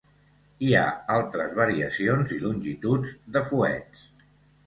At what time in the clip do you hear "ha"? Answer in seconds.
0.77-0.85